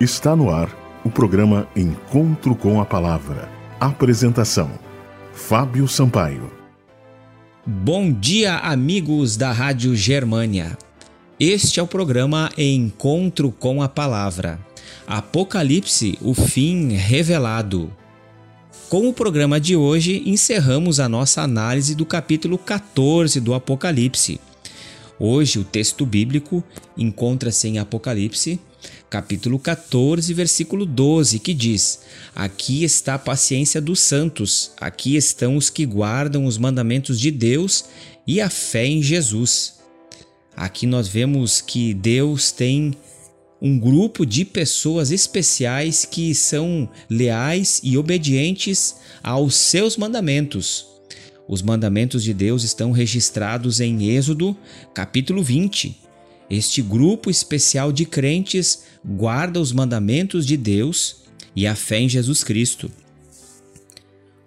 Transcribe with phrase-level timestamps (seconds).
[0.00, 0.68] Está no ar
[1.04, 3.48] o programa Encontro com a Palavra.
[3.78, 4.68] Apresentação:
[5.32, 6.50] Fábio Sampaio.
[7.64, 10.76] Bom dia, amigos da Rádio Germânia.
[11.38, 14.58] Este é o programa Encontro com a Palavra.
[15.06, 17.88] Apocalipse, o fim revelado.
[18.88, 24.40] Com o programa de hoje, encerramos a nossa análise do capítulo 14 do Apocalipse.
[25.18, 26.62] Hoje, o texto bíblico
[26.96, 28.58] encontra-se em Apocalipse,
[29.08, 32.00] capítulo 14, versículo 12, que diz:
[32.34, 37.84] Aqui está a paciência dos santos, aqui estão os que guardam os mandamentos de Deus
[38.26, 39.74] e a fé em Jesus.
[40.56, 42.92] Aqui nós vemos que Deus tem
[43.62, 50.93] um grupo de pessoas especiais que são leais e obedientes aos seus mandamentos.
[51.46, 54.56] Os mandamentos de Deus estão registrados em Êxodo,
[54.94, 55.94] capítulo 20.
[56.48, 62.42] Este grupo especial de crentes guarda os mandamentos de Deus e a fé em Jesus
[62.42, 62.90] Cristo.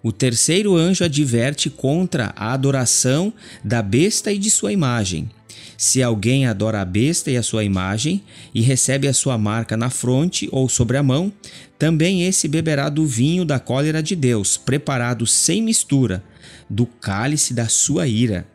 [0.02, 5.28] O terceiro anjo adverte contra a adoração da besta e de sua imagem.
[5.76, 9.90] Se alguém adora a besta e a sua imagem, e recebe a sua marca na
[9.90, 11.32] fronte ou sobre a mão,
[11.78, 16.24] também esse beberá do vinho da cólera de Deus, preparado sem mistura,
[16.68, 18.46] do cálice da sua ira.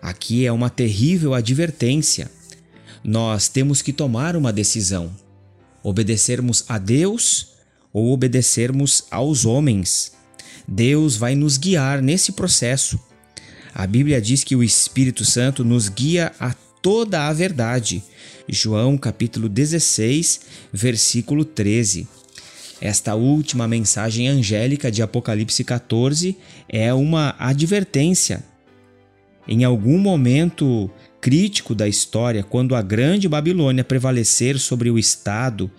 [0.00, 2.30] Aqui é uma terrível advertência.
[3.04, 5.10] Nós temos que tomar uma decisão:
[5.82, 7.52] obedecermos a Deus
[7.92, 10.12] ou obedecermos aos homens.
[10.66, 12.98] Deus vai nos guiar nesse processo.
[13.74, 18.02] A Bíblia diz que o Espírito Santo nos guia a toda a verdade.
[18.48, 20.40] João capítulo 16,
[20.72, 22.08] versículo 13.
[22.84, 26.36] Esta última mensagem angélica de Apocalipse 14
[26.68, 28.42] é uma advertência.
[29.46, 35.70] Em algum momento crítico da história, quando a grande Babilônia prevalecer sobre o Estado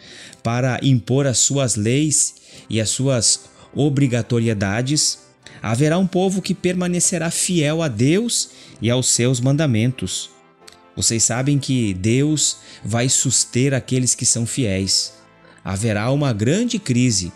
[0.42, 2.36] para impor as suas leis
[2.70, 5.20] e as suas obrigatoriedades,
[5.62, 10.30] haverá um povo que permanecerá fiel a Deus e aos seus mandamentos.
[10.96, 15.22] Vocês sabem que Deus vai suster aqueles que são fiéis.
[15.64, 17.32] Haverá uma grande crise,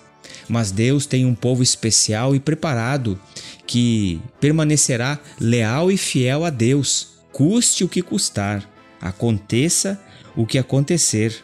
[0.48, 3.20] mas Deus tem um povo especial e preparado
[3.66, 8.68] que permanecerá leal e fiel a Deus, custe o que custar,
[9.02, 10.02] aconteça
[10.36, 11.44] o que acontecer.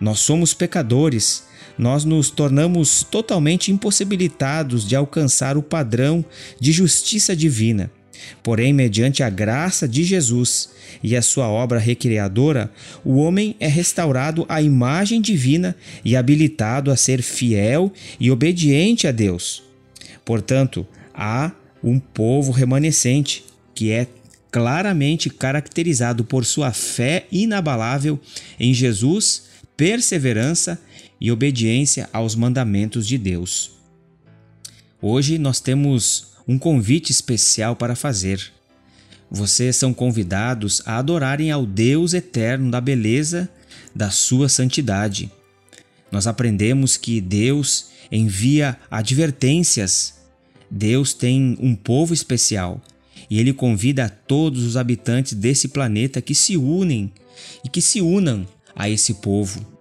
[0.00, 1.44] Nós somos pecadores
[1.78, 6.24] nós nos tornamos totalmente impossibilitados de alcançar o padrão
[6.60, 7.90] de justiça divina.
[8.42, 10.70] Porém, mediante a graça de Jesus
[11.02, 12.72] e a sua obra recriadora,
[13.04, 19.12] o homem é restaurado à imagem divina e habilitado a ser fiel e obediente a
[19.12, 19.62] Deus.
[20.24, 21.52] Portanto, há
[21.82, 23.44] um povo remanescente
[23.74, 24.06] que é
[24.50, 28.20] claramente caracterizado por sua fé inabalável
[28.58, 29.44] em Jesus,
[29.76, 30.80] perseverança
[31.20, 33.72] e obediência aos mandamentos de Deus.
[35.02, 38.52] Hoje nós temos um convite especial para fazer.
[39.30, 43.48] Vocês são convidados a adorarem ao Deus eterno da beleza
[43.94, 45.30] da sua santidade.
[46.10, 50.14] Nós aprendemos que Deus envia advertências.
[50.70, 52.80] Deus tem um povo especial
[53.30, 57.12] e ele convida a todos os habitantes desse planeta que se unem
[57.64, 59.73] e que se unam a esse povo.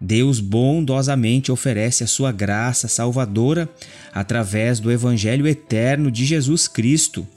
[0.00, 3.68] Deus bondosamente oferece a sua graça salvadora
[4.14, 7.28] através do Evangelho eterno de Jesus Cristo.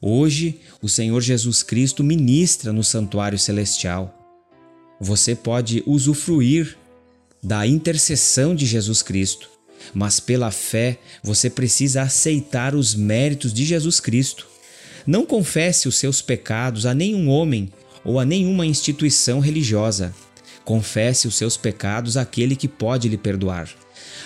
[0.00, 4.14] Hoje, o Senhor Jesus Cristo ministra no santuário celestial.
[5.00, 6.76] Você pode usufruir
[7.42, 9.50] da intercessão de Jesus Cristo,
[9.92, 14.46] mas pela fé você precisa aceitar os méritos de Jesus Cristo.
[15.06, 17.72] Não confesse os seus pecados a nenhum homem
[18.04, 20.14] ou a nenhuma instituição religiosa.
[20.64, 23.68] Confesse os seus pecados àquele que pode lhe perdoar.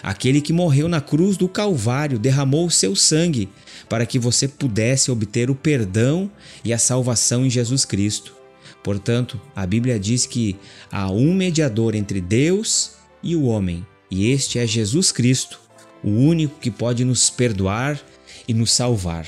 [0.03, 3.49] Aquele que morreu na cruz do Calvário derramou o seu sangue
[3.89, 6.31] para que você pudesse obter o perdão
[6.65, 8.37] e a salvação em Jesus Cristo.
[8.83, 10.57] Portanto, a Bíblia diz que
[10.91, 15.61] há um mediador entre Deus e o homem, e este é Jesus Cristo,
[16.03, 18.01] o único que pode nos perdoar
[18.47, 19.27] e nos salvar.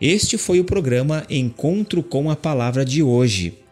[0.00, 3.63] Este foi o programa Encontro com a Palavra de hoje